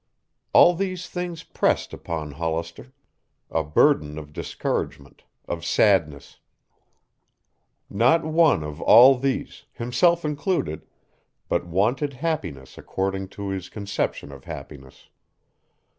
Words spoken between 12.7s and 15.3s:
according to his conception of happiness.